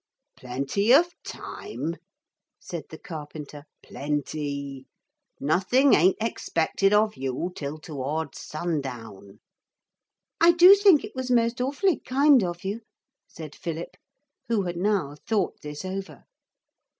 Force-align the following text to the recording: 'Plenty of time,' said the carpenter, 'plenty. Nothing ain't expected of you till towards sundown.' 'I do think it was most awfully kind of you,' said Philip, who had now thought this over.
'Plenty 0.35 0.91
of 0.91 1.13
time,' 1.23 1.97
said 2.59 2.85
the 2.89 2.97
carpenter, 2.97 3.65
'plenty. 3.83 4.87
Nothing 5.39 5.93
ain't 5.93 6.17
expected 6.19 6.91
of 6.91 7.15
you 7.15 7.51
till 7.55 7.77
towards 7.77 8.39
sundown.' 8.41 9.41
'I 10.41 10.51
do 10.53 10.73
think 10.73 11.03
it 11.03 11.13
was 11.13 11.29
most 11.29 11.61
awfully 11.61 11.99
kind 11.99 12.43
of 12.43 12.63
you,' 12.65 12.81
said 13.27 13.53
Philip, 13.53 13.95
who 14.47 14.63
had 14.63 14.75
now 14.75 15.15
thought 15.27 15.61
this 15.61 15.85
over. 15.85 16.23